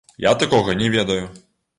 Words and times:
Я 0.23 0.31
такога 0.43 0.75
не 0.79 0.87
ведаю! 0.95 1.21